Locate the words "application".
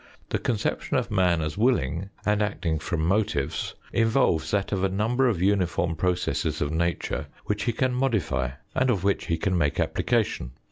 9.79-10.53